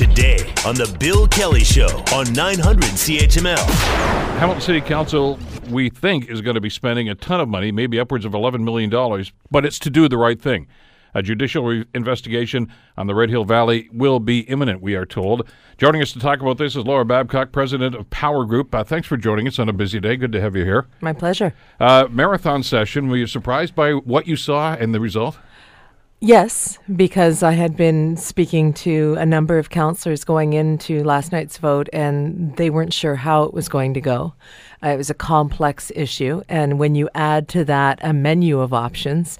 [0.00, 3.58] today on The Bill Kelly Show on 900 CHML.
[4.38, 5.38] Hamilton City Council,
[5.68, 8.60] we think, is going to be spending a ton of money, maybe upwards of $11
[8.60, 8.88] million,
[9.50, 10.68] but it's to do the right thing.
[11.12, 15.46] A judicial re- investigation on the Red Hill Valley will be imminent, we are told.
[15.76, 18.74] Joining us to talk about this is Laura Babcock, president of Power Group.
[18.74, 20.16] Uh, thanks for joining us on a busy day.
[20.16, 20.86] Good to have you here.
[21.02, 21.52] My pleasure.
[21.78, 23.10] Uh, marathon session.
[23.10, 25.36] Were you surprised by what you saw and the result?
[26.22, 31.56] Yes, because I had been speaking to a number of counselors going into last night's
[31.56, 34.34] vote, and they weren't sure how it was going to go.
[34.84, 38.74] Uh, it was a complex issue, and when you add to that a menu of
[38.74, 39.38] options,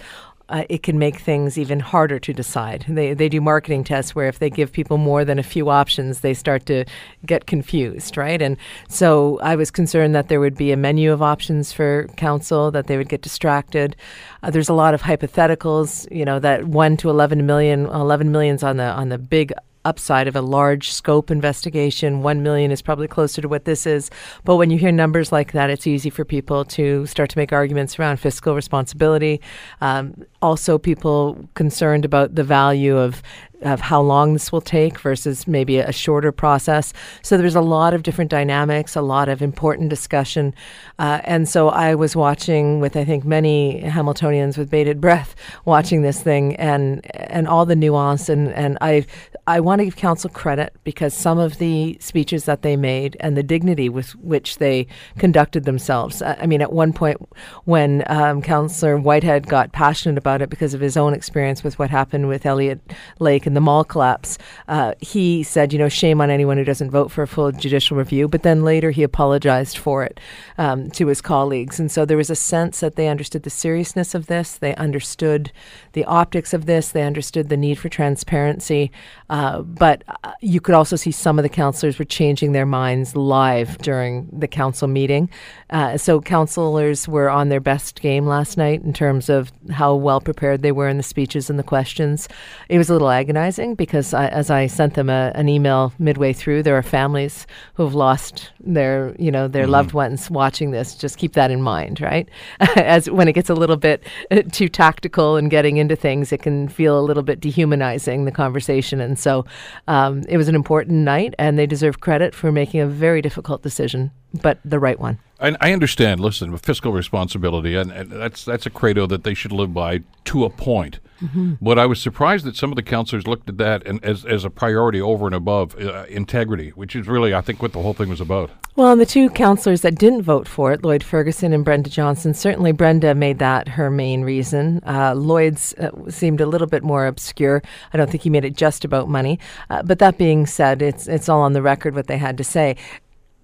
[0.51, 2.85] uh, it can make things even harder to decide.
[2.89, 6.21] They, they do marketing tests where if they give people more than a few options,
[6.21, 6.85] they start to
[7.25, 8.43] get confused, right?
[8.43, 8.57] And
[8.89, 12.89] so I was concerned that there would be a menu of options for council, that
[12.89, 13.97] they would get distracted.
[14.43, 18.63] Uh, there's a lot of hypotheticals, you know, that 1 to 11 million, 11 million's
[18.63, 19.53] on the on the big
[19.85, 22.23] upside of a large scope investigation.
[22.23, 24.11] One million is probably closer to what this is.
[24.45, 27.53] But when you hear numbers like that, it's easy for people to start to make
[27.53, 29.41] arguments around fiscal responsibility.
[29.81, 33.23] Um, also, people concerned about the value of
[33.63, 36.93] of how long this will take versus maybe a shorter process.
[37.23, 40.55] So there's a lot of different dynamics, a lot of important discussion.
[40.99, 46.03] Uh, and so I was watching with, I think, many Hamiltonians with bated breath watching
[46.03, 48.29] this thing and and all the nuance.
[48.29, 49.07] And, and I,
[49.47, 53.37] I want to give council credit because some of the speeches that they made and
[53.37, 54.87] the dignity with which they
[55.19, 56.23] conducted themselves.
[56.23, 57.19] I mean, at one point
[57.65, 61.91] when um, Councillor Whitehead got passionate about it because of his own experience with what
[61.91, 62.81] happened with Elliott
[63.19, 66.93] Lake and the mall collapse, uh, he said, you know, shame on anyone who doesn't
[66.93, 68.29] vote for a full judicial review.
[68.29, 70.21] But then later he apologized for it
[70.57, 71.81] um, to his colleagues.
[71.81, 75.51] And so there was a sense that they understood the seriousness of this, they understood
[75.95, 78.93] the optics of this, they understood the need for transparency.
[79.29, 83.17] Uh, but uh, you could also see some of the councillors were changing their minds
[83.17, 85.29] live during the council meeting.
[85.71, 90.21] Uh, so councillors were on their best game last night in terms of how well
[90.21, 92.29] prepared they were in the speeches and the questions.
[92.69, 93.40] It was a little agonizing
[93.77, 97.85] because I, as I sent them a, an email midway through, there are families who
[97.85, 99.73] have lost their, you know, their mm-hmm.
[99.73, 100.95] loved ones watching this.
[100.95, 102.29] Just keep that in mind, right?
[102.77, 106.43] as when it gets a little bit uh, too tactical and getting into things, it
[106.43, 109.01] can feel a little bit dehumanizing the conversation.
[109.01, 109.45] And so
[109.89, 113.63] um, it was an important night, and they deserve credit for making a very difficult
[113.63, 115.19] decision, but the right one.
[115.41, 116.21] I, I understand.
[116.21, 120.45] Listen, fiscal responsibility, and, and, that's that's a credo that they should live by to
[120.45, 121.01] a point.
[121.23, 121.55] Mm-hmm.
[121.61, 124.45] But I was surprised that some of the councillors looked at that and as as
[124.45, 127.95] a priority over and above uh, integrity, which is really, I think, what the whole
[127.95, 128.51] thing was about.
[128.77, 132.35] Well, and the two councillors that didn't vote for it, Lloyd Ferguson and Brenda Johnson,
[132.35, 134.81] certainly Brenda made that her main reason.
[134.87, 137.63] Uh, Lloyd's uh, seemed a little bit more obscure.
[137.93, 139.39] I don't think he made it just about money.
[139.69, 142.45] Uh, but that being said, it's it's all on the record what they had to
[142.45, 142.77] say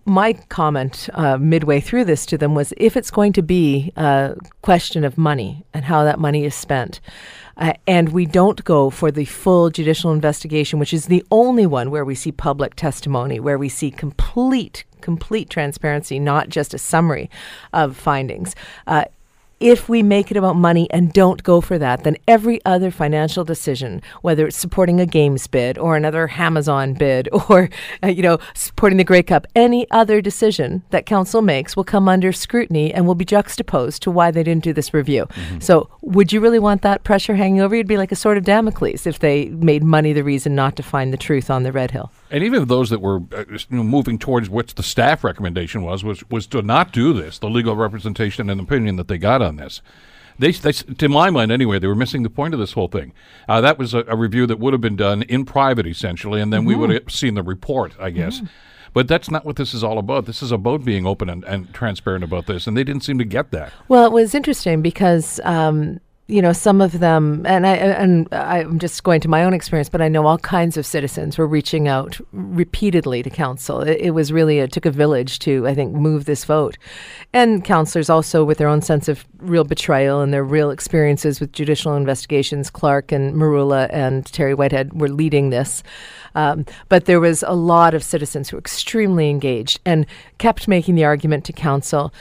[0.07, 4.37] my comment uh, midway through this to them was if it's going to be a
[4.63, 7.01] question of money and how that money is spent,
[7.57, 11.91] uh, and we don't go for the full judicial investigation, which is the only one
[11.91, 17.31] where we see public testimony, where we see complete complete transparency, not just a summary
[17.73, 18.57] of findings.
[18.89, 19.05] Uh,
[19.61, 23.45] if we make it about money and don't go for that, then every other financial
[23.45, 27.71] decision, whether it's supporting a games bid or another Amazon bid or,
[28.03, 32.09] uh, you know, supporting the Grey Cup, any other decision that council makes will come
[32.09, 35.27] under scrutiny and will be juxtaposed to why they didn't do this review.
[35.27, 35.61] Mm-hmm.
[35.61, 37.81] So, would you really want that pressure hanging over you?
[37.81, 40.83] It'd be like a sword of Damocles if they made money the reason not to
[40.83, 42.13] find the truth on the Red Hill.
[42.31, 46.47] And even those that were uh, moving towards what the staff recommendation was, was was
[46.49, 49.81] to not do this, the legal representation and opinion that they got on this.
[50.39, 53.13] They, they, to my mind anyway, they were missing the point of this whole thing.
[53.49, 56.53] Uh, that was a, a, review that would have been done in private, essentially, and
[56.53, 56.69] then mm-hmm.
[56.69, 58.39] we would have seen the report, I guess.
[58.39, 58.47] Mm-hmm.
[58.93, 60.25] But that's not what this is all about.
[60.25, 63.25] This is about being open and, and, transparent about this, and they didn't seem to
[63.25, 63.73] get that.
[63.89, 68.81] Well, it was interesting because um, you know, some of them, and I and I'm
[68.81, 71.87] just going to my own experience, but I know all kinds of citizens were reaching
[71.87, 73.81] out repeatedly to council.
[73.81, 76.79] It, it was really it took a village to, I think, move this vote,
[77.33, 81.53] and councillors also with their own sense of real betrayal and their real experiences with
[81.53, 82.71] judicial investigations.
[82.71, 85.85] Clark and Merulla and Terry Whitehead were leading this,
[86.35, 90.07] um, but there was a lot of citizens who were extremely engaged and
[90.39, 92.13] kept making the argument to council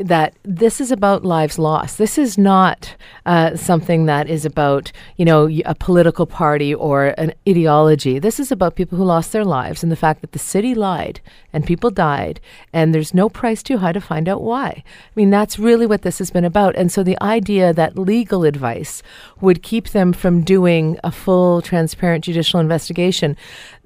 [0.00, 1.98] that this is about lives lost.
[1.98, 7.34] This is not uh, something that is about, you know, a political party or an
[7.46, 8.18] ideology.
[8.18, 11.20] This is about people who lost their lives and the fact that the city lied
[11.52, 12.40] and people died
[12.72, 14.82] and there's no price too high to find out why.
[14.86, 16.74] I mean, that's really what this has been about.
[16.76, 19.02] And so the idea that legal advice
[19.40, 23.36] would keep them from doing a full, transparent judicial investigation,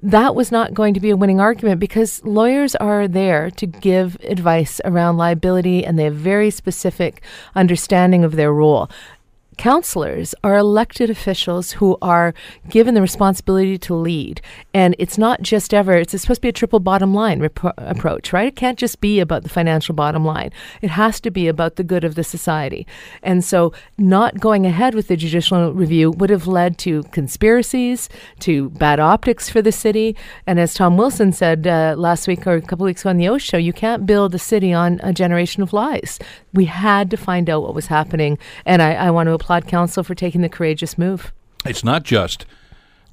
[0.03, 4.17] that was not going to be a winning argument because lawyers are there to give
[4.23, 7.23] advice around liability and they have very specific
[7.55, 8.89] understanding of their role.
[9.57, 12.33] Counselors are elected officials who are
[12.69, 14.41] given the responsibility to lead.
[14.73, 17.47] And it's not just ever, it's supposed to be a triple bottom line
[17.77, 18.47] approach, right?
[18.47, 20.51] It can't just be about the financial bottom line.
[20.81, 22.85] It has to be about the good of the society.
[23.23, 28.09] And so not going ahead with the judicial review would have led to conspiracies,
[28.39, 30.15] to bad optics for the city.
[30.45, 33.29] And as Tom Wilson said uh, last week or a couple weeks ago on the
[33.29, 36.19] O Show, you can't build a city on a generation of lies.
[36.53, 38.37] We had to find out what was happening.
[38.65, 41.31] And I, I want to applaud council for taking the courageous move.
[41.65, 42.47] It's not just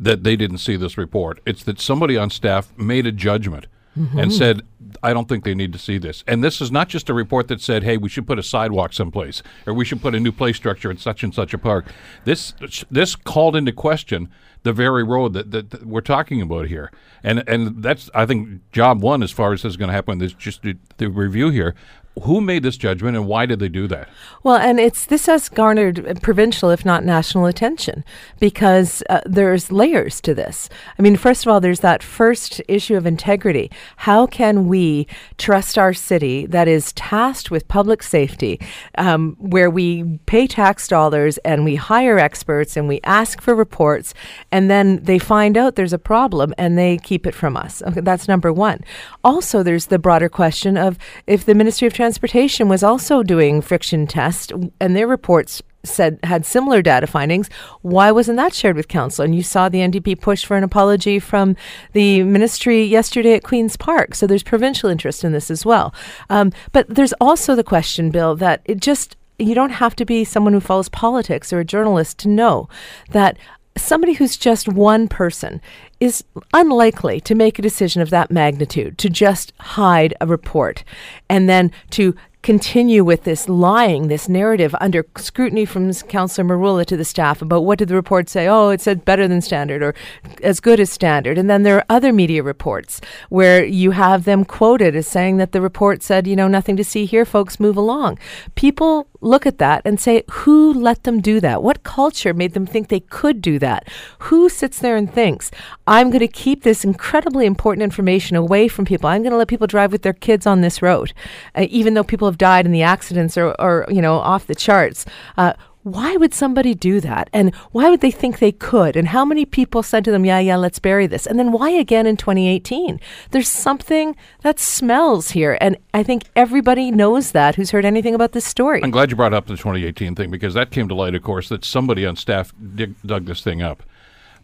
[0.00, 3.66] that they didn't see this report, it's that somebody on staff made a judgment.
[3.94, 4.18] Mm-hmm.
[4.18, 4.62] And said,
[5.02, 6.24] I don't think they need to see this.
[6.26, 8.94] And this is not just a report that said, hey, we should put a sidewalk
[8.94, 11.84] someplace or we should put a new play structure in such and such a park.
[12.24, 12.54] This
[12.90, 14.30] this called into question
[14.62, 16.90] the very road that, that, that we're talking about here.
[17.22, 20.22] And and that's I think job one as far as this is going to happen
[20.22, 21.74] is just the, the review here
[22.22, 24.08] who made this judgment and why did they do that?
[24.42, 28.04] Well, and it's this has garnered provincial, if not national, attention
[28.38, 30.68] because uh, there's layers to this.
[30.98, 33.70] I mean, first of all, there's that first issue of integrity.
[33.96, 35.06] How can we
[35.38, 38.60] trust our city that is tasked with public safety,
[38.98, 44.12] um, where we pay tax dollars and we hire experts and we ask for reports,
[44.50, 47.82] and then they find out there's a problem and they keep it from us?
[47.82, 48.80] Okay, that's number one.
[49.24, 54.08] Also, there's the broader question of if the Ministry of Transportation was also doing friction
[54.08, 57.48] tests, and their reports said had similar data findings.
[57.82, 59.24] Why wasn't that shared with council?
[59.24, 61.54] And you saw the NDP push for an apology from
[61.92, 64.16] the ministry yesterday at Queens Park.
[64.16, 65.94] So there's provincial interest in this as well.
[66.28, 70.24] Um, but there's also the question, Bill, that it just you don't have to be
[70.24, 72.68] someone who follows politics or a journalist to know
[73.10, 73.38] that
[73.76, 75.60] somebody who's just one person
[76.00, 80.84] is unlikely to make a decision of that magnitude, to just hide a report
[81.28, 86.96] and then to continue with this lying, this narrative under scrutiny from Councillor Merulla to
[86.96, 88.48] the staff about what did the report say?
[88.48, 89.94] Oh, it said better than standard or
[90.42, 91.38] as good as standard.
[91.38, 95.52] And then there are other media reports where you have them quoted as saying that
[95.52, 98.18] the report said, you know, nothing to see here, folks, move along.
[98.56, 101.62] People look at that and say, who let them do that?
[101.62, 103.88] What culture made them think they could do that?
[104.18, 105.50] Who sits there and thinks,
[105.86, 109.08] I'm going to keep this incredibly important information away from people?
[109.08, 111.12] I'm going to let people drive with their kids on this road,
[111.54, 114.54] uh, even though people have died in the accidents or, or you know, off the
[114.54, 115.06] charts.
[115.36, 117.28] Uh, why would somebody do that?
[117.32, 118.96] And why would they think they could?
[118.96, 121.26] And how many people said to them, yeah, yeah, let's bury this?
[121.26, 123.00] And then why again in 2018?
[123.30, 125.58] There's something that smells here.
[125.60, 128.82] And I think everybody knows that who's heard anything about this story.
[128.82, 131.48] I'm glad you brought up the 2018 thing because that came to light, of course,
[131.48, 133.82] that somebody on staff dig, dug this thing up.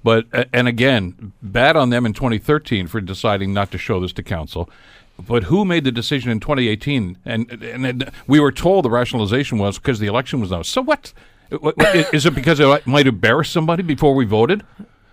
[0.02, 4.22] But, and again, bad on them in 2013 for deciding not to show this to
[4.22, 4.70] council.
[5.26, 7.18] But who made the decision in 2018?
[7.24, 10.62] And and, we were told the rationalization was because the election was now.
[10.62, 11.12] So what?
[12.12, 14.62] Is it because it might embarrass somebody before we voted?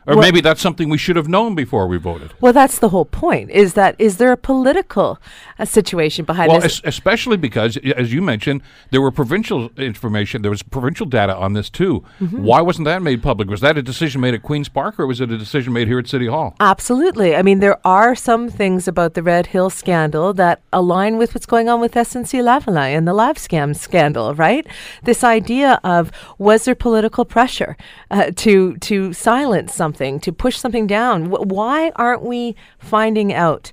[0.07, 2.33] Or well, maybe that's something we should have known before we voted.
[2.39, 3.49] Well, that's the whole point.
[3.49, 5.19] Is that is there a political
[5.57, 6.79] uh, situation behind well, this?
[6.79, 8.61] Es- especially because, as you mentioned,
[8.91, 10.43] there were provincial information.
[10.43, 12.03] There was provincial data on this too.
[12.19, 12.43] Mm-hmm.
[12.43, 13.49] Why wasn't that made public?
[13.49, 15.97] Was that a decision made at Queens Park, or was it a decision made here
[15.97, 16.55] at City Hall?
[16.59, 17.35] Absolutely.
[17.35, 21.47] I mean, there are some things about the Red Hill scandal that align with what's
[21.47, 24.35] going on with SNC Lavalin and the LavScam scandal.
[24.35, 24.67] Right?
[25.03, 27.75] This idea of was there political pressure
[28.11, 29.94] uh, to to silence something?
[29.95, 31.29] Something, to push something down.
[31.29, 33.71] why aren't we finding out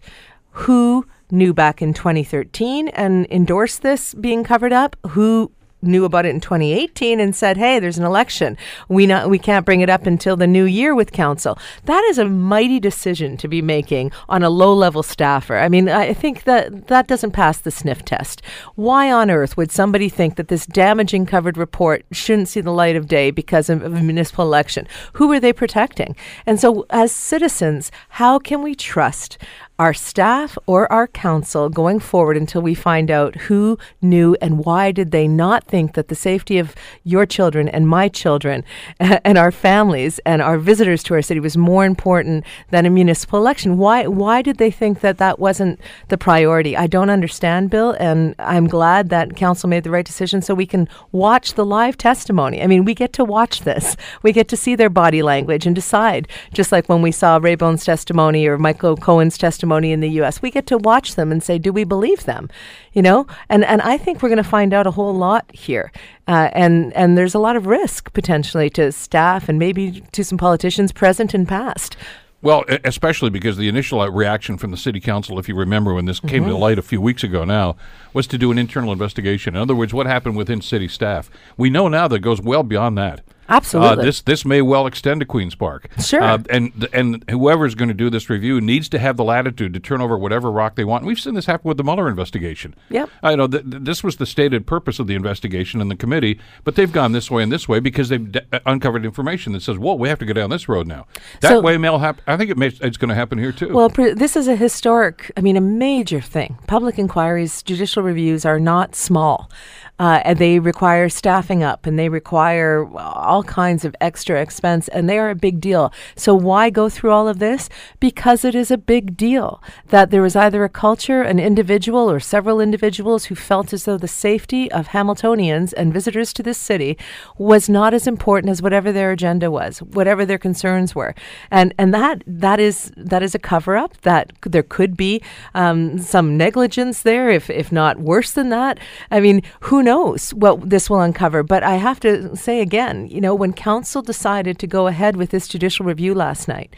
[0.52, 4.97] who knew back in 2013 and endorsed this being covered up?
[5.11, 5.50] Who
[5.83, 8.57] knew about it in 2018 and said, "Hey, there's an election.
[8.89, 12.19] We not we can't bring it up until the new year with council." That is
[12.19, 15.59] a mighty decision to be making on a low-level staffer.
[15.59, 18.43] I mean, I think that that doesn't pass the sniff test.
[18.75, 22.97] Why on earth would somebody think that this damaging covered report shouldn't see the light
[22.97, 24.87] of day because of, a municipal election?
[25.15, 26.17] Who are they protecting?
[26.47, 29.39] And so as citizens, how can we trust
[29.79, 34.93] our staff or our council going forward until we find out who knew and why
[34.93, 36.75] did they not think that the safety of
[37.05, 38.62] your children and my children
[39.00, 43.38] and our families and our visitors to our city was more important than a municipal
[43.38, 43.79] election.
[43.79, 46.76] Why why did they think that that wasn't the priority?
[46.76, 50.67] I don't understand, Bill, and I'm glad that council made the right decision so we
[50.67, 52.62] can watch the live testimony.
[52.62, 53.97] I mean, we get to watch this.
[54.23, 57.85] We get to see their body language and decide, just like when we saw Raybould's
[57.85, 60.42] testimony or Michael Cohen's testimony in the US.
[60.42, 62.49] We get to watch them and say, do we believe them?
[62.92, 63.26] You know?
[63.49, 65.92] And and I think we're going to find out a whole lot here.
[66.26, 70.38] Uh, and and there's a lot of risk potentially to staff and maybe to some
[70.38, 71.97] politicians present and past.
[72.42, 76.07] Well, especially because the initial uh, reaction from the city council, if you remember when
[76.07, 77.76] this came to light a few weeks ago now,
[78.12, 79.54] was to do an internal investigation.
[79.54, 81.31] In other words, what happened within city staff.
[81.57, 83.21] We know now that it goes well beyond that.
[83.49, 84.02] Absolutely.
[84.02, 85.88] Uh, this this may well extend to Queens Park.
[86.02, 86.22] Sure.
[86.22, 89.80] Uh, and and whoever's going to do this review needs to have the latitude to
[89.80, 91.04] turn over whatever rock they want.
[91.04, 92.75] We've seen this happen with the Mueller investigation.
[92.90, 93.11] Yep.
[93.22, 96.38] I know th- th- this was the stated purpose of the investigation in the committee,
[96.64, 99.62] but they've gone this way and this way because they've d- uh, uncovered information that
[99.62, 101.06] says, "Whoa, we have to go down this road now."
[101.40, 103.72] That So- way, may hap- I think it may, it's going to happen here too.
[103.75, 106.56] Well, pr- this is a historic, I mean, a major thing.
[106.66, 109.50] Public inquiries, judicial reviews are not small.
[109.99, 115.08] Uh, and they require staffing up and they require all kinds of extra expense, and
[115.08, 115.92] they are a big deal.
[116.16, 117.68] So, why go through all of this?
[118.00, 122.18] Because it is a big deal that there was either a culture, an individual, or
[122.20, 126.96] several individuals who felt as though the safety of Hamiltonians and visitors to this city
[127.38, 131.14] was not as important as whatever their agenda was, whatever their concerns were,
[131.50, 134.00] and and that that is that is a cover up.
[134.02, 135.22] That there could be
[135.54, 138.78] um, some negligence there, if if not worse than that.
[139.11, 141.43] I mean, who knows what this will uncover?
[141.43, 145.31] But I have to say again, you know, when council decided to go ahead with
[145.31, 146.75] this judicial review last night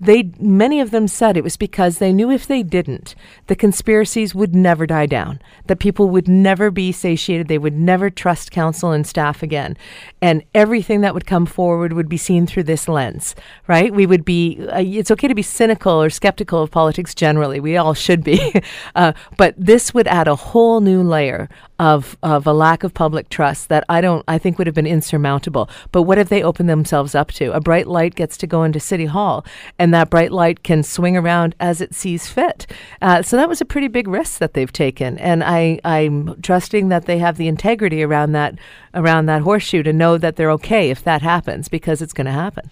[0.00, 3.14] they many of them said it was because they knew if they didn't
[3.46, 8.10] the conspiracies would never die down that people would never be satiated they would never
[8.10, 9.76] trust council and staff again
[10.20, 13.34] and everything that would come forward would be seen through this lens
[13.66, 17.60] right we would be uh, it's okay to be cynical or skeptical of politics generally
[17.60, 18.52] we all should be
[18.94, 21.48] uh, but this would add a whole new layer
[21.78, 24.86] of of a lack of public trust that I don't I think would have been
[24.86, 25.68] insurmountable.
[25.92, 27.52] But what have they opened themselves up to?
[27.52, 29.44] A bright light gets to go into City Hall,
[29.78, 32.66] and that bright light can swing around as it sees fit.
[33.02, 36.88] Uh, so that was a pretty big risk that they've taken, and I I'm trusting
[36.88, 38.58] that they have the integrity around that
[38.94, 42.32] around that horseshoe to know that they're okay if that happens because it's going to
[42.32, 42.70] happen.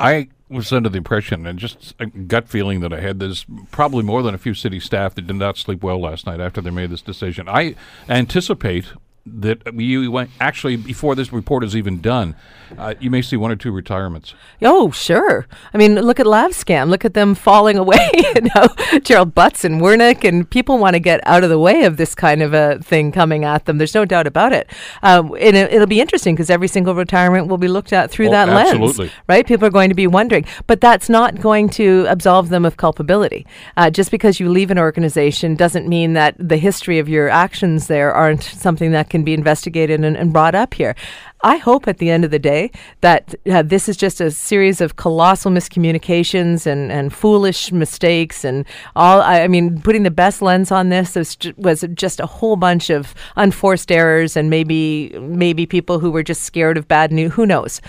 [0.00, 4.02] I was under the impression, and just a gut feeling that I had, there's probably
[4.02, 6.70] more than a few city staff that did not sleep well last night after they
[6.70, 7.48] made this decision.
[7.48, 7.74] I
[8.08, 8.92] anticipate
[9.34, 12.34] that you went, actually, before this report is even done,
[12.76, 14.34] uh, you may see one or two retirements.
[14.60, 15.46] Oh, sure.
[15.72, 16.90] I mean, look at LavScam.
[16.90, 18.10] Look at them falling away.
[18.14, 21.84] you know, Gerald Butts and Wernick, and people want to get out of the way
[21.84, 23.78] of this kind of a thing coming at them.
[23.78, 24.70] There's no doubt about it.
[25.02, 28.28] Um, and it, it'll be interesting because every single retirement will be looked at through
[28.28, 29.06] Oh, that absolutely.
[29.06, 29.46] lens, right?
[29.46, 33.46] People are going to be wondering, but that's not going to absolve them of culpability.
[33.76, 37.86] Uh, just because you leave an organization doesn't mean that the history of your actions
[37.86, 40.94] there aren't something that can be investigated and, and brought up here.
[41.42, 44.80] I hope at the end of the day that uh, this is just a series
[44.80, 49.20] of colossal miscommunications and, and foolish mistakes and all.
[49.20, 52.90] I, I mean, putting the best lens on this was, was just a whole bunch
[52.90, 57.32] of unforced errors and maybe maybe people who were just scared of bad news.
[57.34, 57.80] Who knows?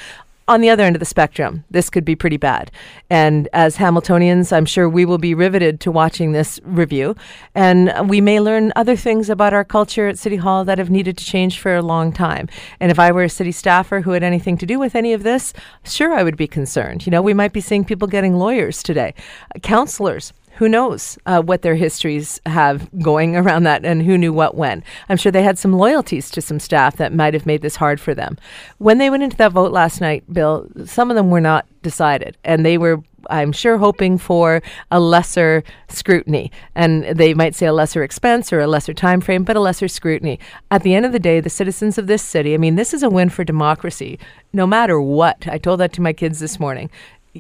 [0.50, 2.72] On the other end of the spectrum, this could be pretty bad.
[3.08, 7.16] And as Hamiltonians, I'm sure we will be riveted to watching this review.
[7.54, 11.20] And we may learn other things about our culture at City Hall that have needed
[11.20, 12.50] to change for a long time.
[12.80, 15.22] And if I were a city staffer who had anything to do with any of
[15.22, 15.54] this,
[15.84, 17.06] sure, I would be concerned.
[17.06, 19.14] You know, we might be seeing people getting lawyers today,
[19.62, 24.56] counselors who knows uh, what their histories have going around that and who knew what
[24.56, 24.84] when.
[25.08, 27.98] I'm sure they had some loyalties to some staff that might have made this hard
[28.02, 28.38] for them.
[28.78, 32.38] When they went into that vote last night, Bill, some of them were not decided,
[32.44, 33.02] and they were.
[33.30, 34.62] I'm sure hoping for
[34.92, 39.44] a lesser scrutiny, and they might say a lesser expense or a lesser time frame,
[39.44, 40.40] but a lesser scrutiny.
[40.72, 43.04] At the end of the day, the citizens of this city, I mean, this is
[43.04, 44.20] a win for democracy,
[44.54, 45.50] no matter what.
[45.50, 46.90] I told that to my kids this morning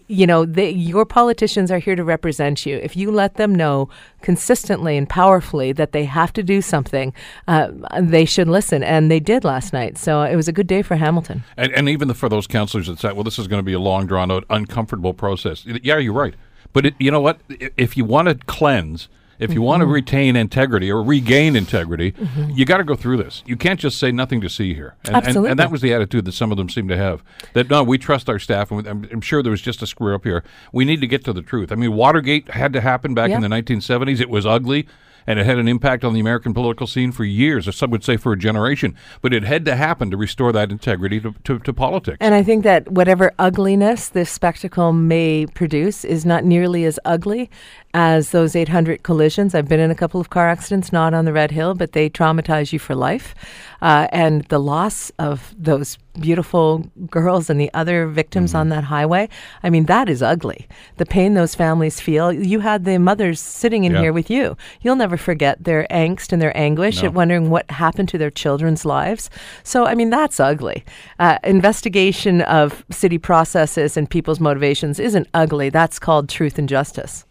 [0.07, 2.77] you know, they, your politicians are here to represent you.
[2.77, 3.89] If you let them know
[4.21, 7.13] consistently and powerfully that they have to do something,
[7.47, 7.69] uh,
[7.99, 8.83] they should listen.
[8.83, 9.97] And they did last night.
[9.97, 11.43] So it was a good day for Hamilton.
[11.57, 13.73] And, and even the, for those counselors that said, well, this is going to be
[13.73, 15.65] a long, drawn out, uncomfortable process.
[15.65, 16.35] Yeah, you're right.
[16.71, 17.39] But it, you know what?
[17.49, 19.93] If you want to cleanse, if you want to mm-hmm.
[19.93, 22.51] retain integrity or regain integrity, mm-hmm.
[22.51, 23.41] you got to go through this.
[23.45, 24.95] You can't just say nothing to see here.
[25.05, 25.51] And, and, Absolutely.
[25.51, 27.23] and that was the attitude that some of them seem to have.
[27.53, 29.87] That no, we trust our staff, and we- I'm, I'm sure there was just a
[29.87, 30.43] screw up here.
[30.73, 31.71] We need to get to the truth.
[31.71, 34.19] I mean, Watergate had to happen back in the 1970s.
[34.19, 34.87] It was ugly.
[35.27, 38.03] and it had an impact on the American political scene for years, or some would
[38.03, 38.95] say for a generation.
[39.21, 42.17] But it had to happen to restore that integrity to, to, to politics.
[42.19, 47.51] And I think that whatever ugliness this spectacle may produce is not nearly as ugly
[47.93, 49.55] as those 800 collisions.
[49.55, 52.09] I've been in a couple of car accidents, not on the Red Hill, but they
[52.09, 53.33] traumatize you for life.
[53.81, 59.27] Uh, and the loss of those beautiful girls and the other victims on that highway,
[59.63, 60.67] I mean, that is ugly.
[60.97, 62.31] The pain those families feel.
[62.31, 64.01] You had the mothers sitting in Yeah.
[64.01, 64.55] here with you.
[64.81, 67.07] You'll never forget their angst and their anguish No.
[67.07, 69.29] at wondering what happened to their children's lives.
[69.63, 70.83] So, I mean, that's ugly.
[71.17, 75.69] Uh, investigation of city processes and people's motivations isn't ugly.
[75.69, 77.25] That's called truth and justice.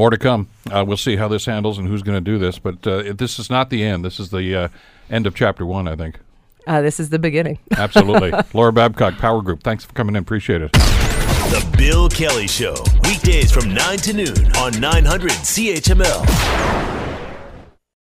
[0.00, 0.48] More to come.
[0.70, 2.58] Uh, we'll see how this handles and who's going to do this.
[2.58, 4.02] But uh, this is not the end.
[4.02, 4.68] This is the uh,
[5.10, 6.18] end of chapter one, I think.
[6.66, 7.58] Uh, this is the beginning.
[7.72, 8.32] Absolutely.
[8.54, 9.62] Laura Babcock, Power Group.
[9.62, 10.22] Thanks for coming in.
[10.22, 10.72] Appreciate it.
[10.72, 16.99] The Bill Kelly Show, weekdays from 9 to noon on 900 CHML.